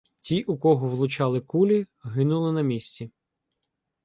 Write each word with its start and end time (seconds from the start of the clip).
Ті, 0.19 0.43
у 0.43 0.57
кого 0.57 0.87
влучали 0.87 1.41
кулі, 1.41 1.87
гинули 2.03 2.51
на 2.51 2.61
місці 2.61 3.11